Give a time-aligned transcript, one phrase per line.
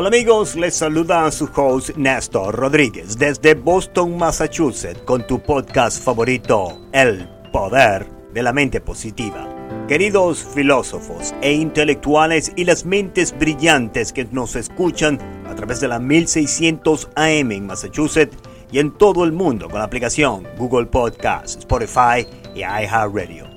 [0.00, 6.80] Hola amigos, les saluda su host Néstor Rodríguez desde Boston, Massachusetts, con tu podcast favorito,
[6.92, 9.48] El Poder de la Mente Positiva.
[9.88, 15.18] Queridos filósofos e intelectuales y las mentes brillantes que nos escuchan
[15.50, 18.38] a través de la 1600 AM en Massachusetts
[18.70, 22.24] y en todo el mundo con la aplicación Google Podcast, Spotify
[22.54, 23.48] y iHeartRadio.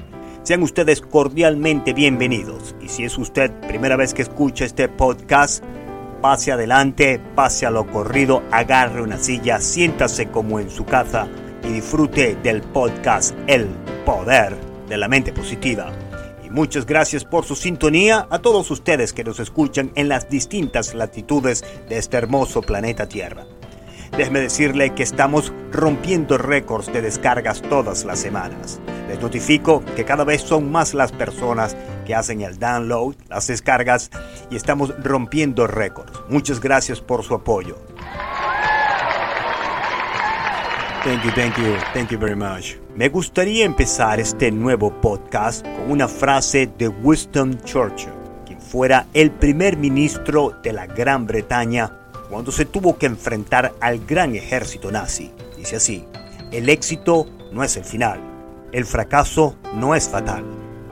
[0.41, 5.63] Sean ustedes cordialmente bienvenidos y si es usted primera vez que escucha este podcast,
[6.21, 11.27] pase adelante, pase a lo corrido, agarre una silla, siéntase como en su casa
[11.63, 13.67] y disfrute del podcast El
[14.05, 14.55] Poder
[14.87, 15.91] de la Mente Positiva.
[16.45, 20.93] Y muchas gracias por su sintonía a todos ustedes que nos escuchan en las distintas
[20.93, 23.45] latitudes de este hermoso planeta Tierra.
[24.15, 28.79] Déjeme decirle que estamos rompiendo récords de descargas todas las semanas.
[29.11, 31.75] Les notifico que cada vez son más las personas
[32.05, 34.09] que hacen el download, las descargas
[34.49, 36.13] y estamos rompiendo récords.
[36.29, 37.75] Muchas gracias por su apoyo.
[41.03, 42.77] Thank you, thank you, thank you very much.
[42.95, 48.13] Me gustaría empezar este nuevo podcast con una frase de Winston Churchill,
[48.45, 51.97] quien fuera el primer ministro de la Gran Bretaña
[52.29, 55.33] cuando se tuvo que enfrentar al gran ejército nazi.
[55.57, 56.05] Dice así,
[56.53, 58.30] el éxito no es el final,
[58.71, 60.43] el fracaso no es fatal,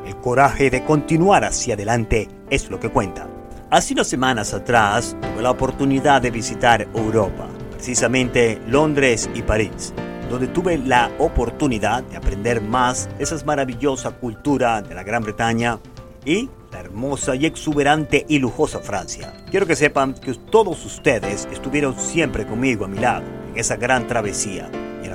[0.06, 3.28] el coraje de continuar hacia adelante es lo que cuenta.
[3.70, 9.94] Hace unas semanas atrás tuve la oportunidad de visitar Europa, precisamente Londres y París,
[10.30, 15.80] donde tuve la oportunidad de aprender más de esa maravillosa cultura de la Gran Bretaña
[16.26, 19.34] y la hermosa y exuberante y lujosa Francia.
[19.50, 24.08] Quiero que sepan que todos ustedes estuvieron siempre conmigo a mi lado en esa gran
[24.08, 24.70] travesía.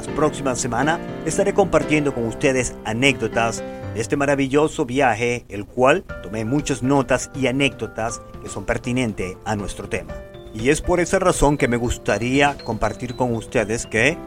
[0.04, 6.44] Las próximas semanas estaré compartiendo con ustedes anécdotas de este maravilloso viaje, el cual tomé
[6.44, 10.12] muchas notas y anécdotas que son pertinentes a nuestro tema.
[10.52, 14.18] Y es por esa razón que me gustaría compartir con ustedes que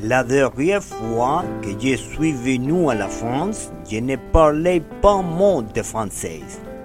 [0.00, 5.60] la dernière fois que je suis venu à la France, je ne parlais pas mot
[5.60, 6.40] de français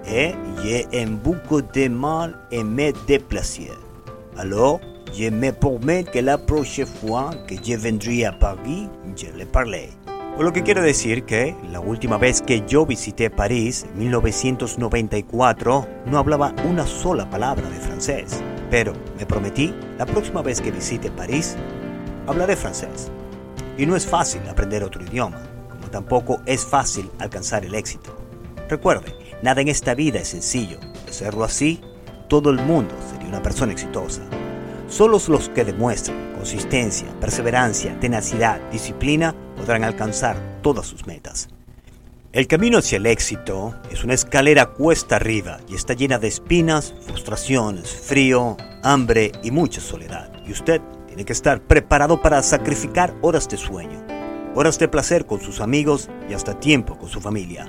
[0.06, 3.70] et j'ai un beaucoup de mal à me déplacer.
[4.36, 4.80] Alors,
[5.12, 9.90] je me promets que la prochaine fois que je vendrai à Paris, je le parlerai.
[10.38, 15.86] O lo que quiere decir que la última vez que yo visité París, en 1994,
[16.06, 18.42] no hablaba una sola palabra de francés.
[18.70, 21.56] Pero me prometí, la próxima vez que visite París,
[22.26, 23.10] hablaré francés.
[23.76, 28.16] Y no es fácil aprender otro idioma, como tampoco es fácil alcanzar el éxito.
[28.70, 30.78] Recuerde, nada en esta vida es sencillo.
[31.04, 31.82] De serlo así,
[32.28, 34.22] todo el mundo sería una persona exitosa.
[34.92, 41.48] Solo los que demuestren consistencia, perseverancia, tenacidad, disciplina podrán alcanzar todas sus metas.
[42.30, 46.92] El camino hacia el éxito es una escalera cuesta arriba y está llena de espinas,
[47.06, 50.30] frustraciones, frío, hambre y mucha soledad.
[50.46, 54.04] Y usted tiene que estar preparado para sacrificar horas de sueño,
[54.54, 57.66] horas de placer con sus amigos y hasta tiempo con su familia.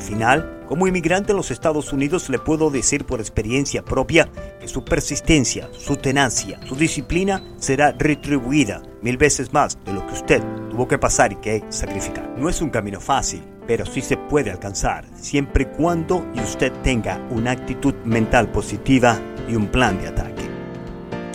[0.00, 4.66] Al final, como inmigrante en los Estados Unidos, le puedo decir por experiencia propia que
[4.66, 10.42] su persistencia, su tenacia, su disciplina será retribuida mil veces más de lo que usted
[10.70, 12.30] tuvo que pasar y que sacrificar.
[12.38, 17.20] No es un camino fácil, pero sí se puede alcanzar, siempre y cuando usted tenga
[17.28, 20.48] una actitud mental positiva y un plan de ataque.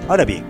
[0.08, 0.44] Ahora bien,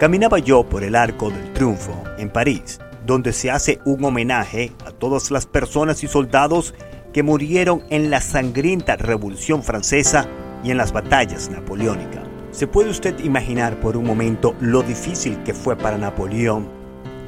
[0.00, 4.92] Caminaba yo por el Arco del Triunfo en París, donde se hace un homenaje a
[4.92, 6.72] todas las personas y soldados
[7.12, 10.26] que murieron en la sangrienta Revolución Francesa
[10.62, 12.22] y en las batallas napoleónicas.
[12.50, 16.68] ¿Se puede usted imaginar por un momento lo difícil que fue para Napoleón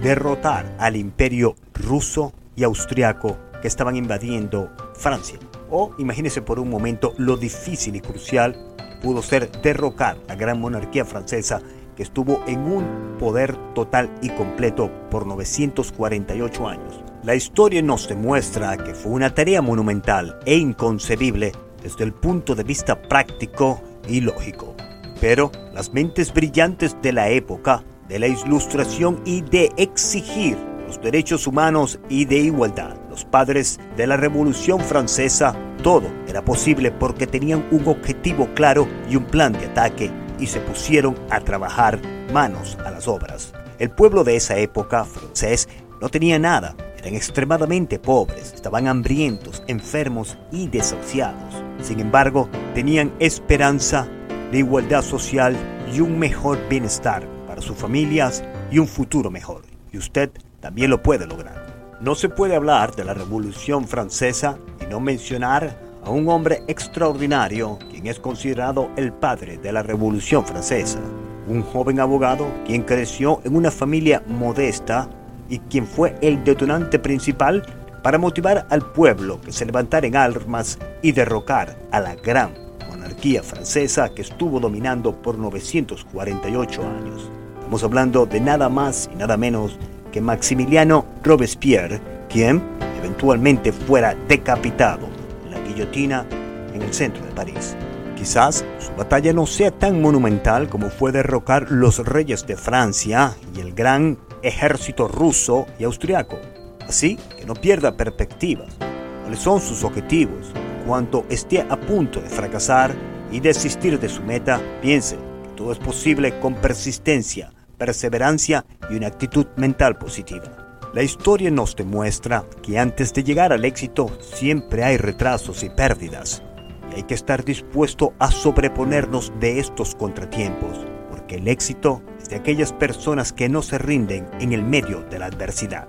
[0.03, 5.39] derrotar al imperio ruso y austriaco que estaban invadiendo Francia?
[5.71, 10.61] O imagínese por un momento lo difícil y crucial que pudo ser derrocar la gran
[10.61, 11.63] monarquía francesa
[12.03, 17.10] estuvo en un poder total y completo por 948 años.
[17.23, 22.65] La historia nos demuestra que fue una tarea monumental e inconcebible desde el punto de
[22.65, 24.75] vista práctico y lógico.
[25.21, 30.57] Pero las mentes brillantes de la época, de la ilustración y de exigir
[30.87, 36.91] los derechos humanos y de igualdad, los padres de la Revolución Francesa, todo era posible
[36.91, 42.01] porque tenían un objetivo claro y un plan de ataque y se pusieron a trabajar
[42.33, 43.53] manos a las obras.
[43.79, 45.69] El pueblo de esa época, francés,
[46.01, 51.65] no tenía nada, eran extremadamente pobres, estaban hambrientos, enfermos y desahuciados.
[51.81, 54.07] Sin embargo, tenían esperanza
[54.53, 55.57] de igualdad social
[55.95, 59.63] y un mejor bienestar para sus familias y un futuro mejor.
[59.93, 60.31] Y usted
[60.61, 61.99] también lo puede lograr.
[62.03, 67.79] No se puede hablar de la Revolución Francesa y no mencionar a un hombre extraordinario,
[67.91, 71.01] quien es considerado el padre de la Revolución Francesa.
[71.49, 75.09] Un joven abogado quien creció en una familia modesta
[75.51, 77.63] y quien fue el detonante principal
[78.03, 82.55] para motivar al pueblo que se levantara en armas y derrocar a la gran
[82.89, 87.31] monarquía francesa que estuvo dominando por 948 años.
[87.59, 89.79] Estamos hablando de nada más y nada menos
[90.11, 92.63] que Maximiliano Robespierre, quien
[92.99, 95.09] eventualmente fuera decapitado
[95.45, 96.27] en la guillotina
[96.75, 97.77] en el centro de París.
[98.17, 103.61] Quizás su batalla no sea tan monumental como fue derrocar los reyes de Francia y
[103.61, 106.39] el gran ejército ruso y austriaco.
[106.87, 108.77] Así que no pierda perspectivas.
[109.23, 110.53] ¿Cuáles son sus objetivos?
[110.87, 112.95] Cuando esté a punto de fracasar
[113.31, 119.07] y desistir de su meta, piense que todo es posible con persistencia, perseverancia y una
[119.07, 120.61] actitud mental positiva.
[120.93, 126.43] La historia nos demuestra que antes de llegar al éxito siempre hay retrasos y pérdidas.
[126.91, 132.73] Y hay que estar dispuesto a sobreponernos de estos contratiempos, porque el éxito de aquellas
[132.73, 135.89] personas que no se rinden en el medio de la adversidad.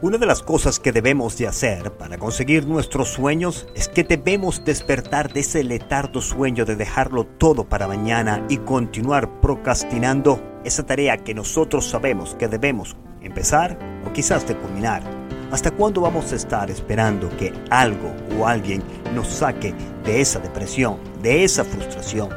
[0.00, 4.64] Una de las cosas que debemos de hacer para conseguir nuestros sueños es que debemos
[4.64, 11.16] despertar de ese letardo sueño de dejarlo todo para mañana y continuar procrastinando esa tarea
[11.16, 13.76] que nosotros sabemos que debemos empezar
[14.06, 15.02] o quizás de culminar.
[15.50, 18.84] ¿Hasta cuándo vamos a estar esperando que algo o alguien
[19.14, 22.28] nos saque de esa depresión, de esa frustración,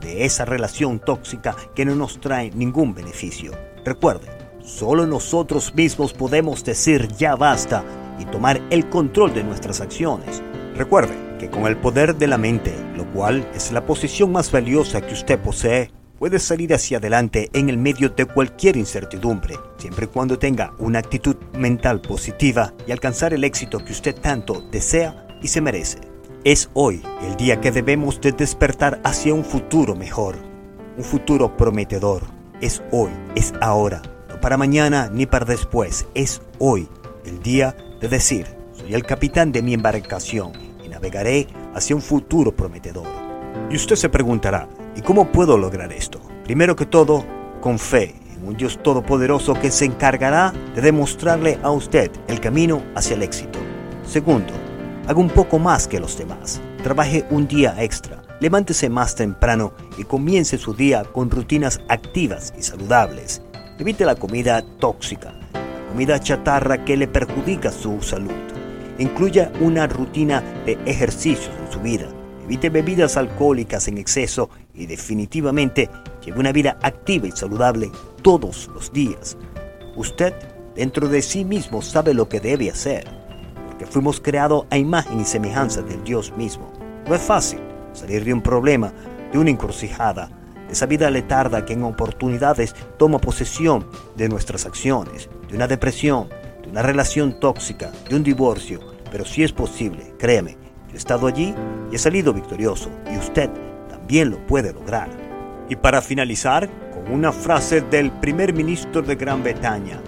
[0.00, 3.52] de esa relación tóxica que no nos trae ningún beneficio?
[3.84, 4.28] Recuerde,
[4.62, 7.84] solo nosotros mismos podemos decir ya basta
[8.18, 10.42] y tomar el control de nuestras acciones.
[10.74, 15.00] Recuerde que con el poder de la mente, lo cual es la posición más valiosa
[15.00, 20.08] que usted posee, puede salir hacia adelante en el medio de cualquier incertidumbre, siempre y
[20.08, 25.48] cuando tenga una actitud mental positiva y alcanzar el éxito que usted tanto desea y
[25.48, 26.09] se merece.
[26.44, 30.36] Es hoy el día que debemos de despertar hacia un futuro mejor,
[30.96, 32.22] un futuro prometedor.
[32.62, 36.88] Es hoy, es ahora, no para mañana ni para después, es hoy
[37.26, 40.52] el día de decir, soy el capitán de mi embarcación
[40.82, 43.06] y navegaré hacia un futuro prometedor.
[43.70, 44.66] Y usted se preguntará,
[44.96, 46.20] ¿Y cómo puedo lograr esto?
[46.44, 47.24] Primero que todo,
[47.60, 52.82] con fe en un Dios todopoderoso que se encargará de demostrarle a usted el camino
[52.94, 53.58] hacia el éxito.
[54.04, 54.52] Segundo,
[55.06, 56.60] haga un poco más que los demás.
[56.82, 58.22] Trabaje un día extra.
[58.40, 63.42] Levántese más temprano y comience su día con rutinas activas y saludables.
[63.78, 68.32] Evite la comida tóxica, la comida chatarra que le perjudica su salud.
[68.98, 72.08] Incluya una rutina de ejercicios en su vida
[72.50, 75.88] evite bebidas alcohólicas en exceso y definitivamente
[76.24, 77.92] lleve una vida activa y saludable
[78.22, 79.36] todos los días.
[79.94, 80.34] Usted
[80.74, 83.06] dentro de sí mismo sabe lo que debe hacer,
[83.80, 86.70] porque fuimos creados a imagen y semejanza del Dios mismo.
[87.08, 87.60] No es fácil
[87.94, 88.92] salir de un problema,
[89.32, 90.28] de una encrucijada,
[90.66, 93.86] de esa vida letarda que en oportunidades toma posesión
[94.16, 96.28] de nuestras acciones, de una depresión,
[96.62, 98.80] de una relación tóxica, de un divorcio,
[99.10, 100.58] pero si es posible, créeme,
[100.92, 101.54] he estado allí
[101.90, 103.48] y he salido victorioso y usted
[103.88, 105.08] también lo puede lograr.
[105.70, 110.02] Y para finalizar, con una frase del primer ministro de Gran Bretaña,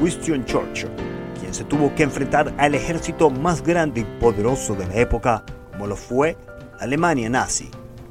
[0.00, 1.11] Winston Churchill,
[1.52, 5.94] se tuvo que enfrentar al ejército más grande y poderoso de la época, como lo
[5.96, 6.36] fue
[6.80, 7.70] Alemania nazi,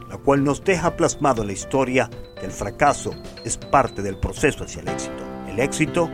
[0.10, 2.08] la cual nos deja plasmado en la historia
[2.40, 5.24] que el fracaso es parte del proceso hacia el éxito.
[5.48, 6.08] El éxito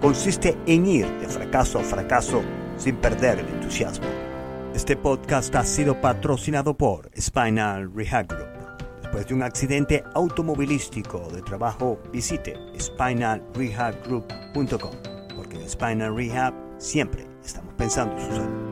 [0.00, 2.42] consiste en ir de fracaso a fracaso
[2.76, 4.06] sin perder el entusiasmo.
[4.74, 8.48] Este podcast ha sido patrocinado por Spinal Rehab Group.
[9.02, 17.72] Después de un accidente automovilístico de trabajo, visite spinalrehabgroup.com porque en Spinal Rehab siempre estamos
[17.74, 18.71] pensando en salud.